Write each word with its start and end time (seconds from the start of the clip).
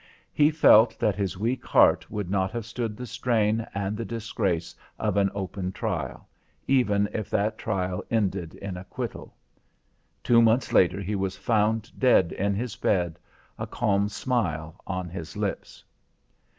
He 0.33 0.49
felt 0.49 0.97
that 0.97 1.15
his 1.15 1.37
weak 1.37 1.63
heart 1.63 2.09
would 2.09 2.27
not 2.27 2.49
have 2.53 2.65
stood 2.65 2.97
the 2.97 3.05
strain 3.05 3.67
and 3.75 3.95
the 3.95 4.03
disgrace 4.03 4.73
of 4.97 5.15
an 5.15 5.29
open 5.35 5.71
trial, 5.71 6.27
even 6.67 7.07
if 7.13 7.29
that 7.29 7.59
trial 7.59 8.03
ended 8.09 8.55
in 8.55 8.77
acquittal. 8.77 9.35
Two 10.23 10.41
months 10.41 10.73
later 10.73 10.99
he 11.01 11.15
was 11.15 11.37
found 11.37 11.91
dead 11.99 12.31
in 12.31 12.55
his 12.55 12.75
bed, 12.75 13.19
a 13.59 13.67
calm 13.67 14.09
smile 14.09 14.81
on 14.87 15.07
his 15.07 15.37
lips. 15.37 15.83